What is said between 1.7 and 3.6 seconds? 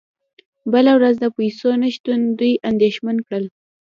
نشتون دوی اندیښمن کړل